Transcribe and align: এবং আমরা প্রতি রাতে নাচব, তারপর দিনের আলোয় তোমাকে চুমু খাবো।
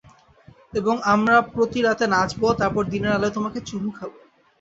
এবং 0.73 0.95
আমরা 1.13 1.35
প্রতি 1.53 1.79
রাতে 1.81 2.05
নাচব, 2.13 2.41
তারপর 2.59 2.83
দিনের 2.85 3.15
আলোয় 3.17 3.35
তোমাকে 3.37 3.59
চুমু 3.67 3.89
খাবো। 3.97 4.17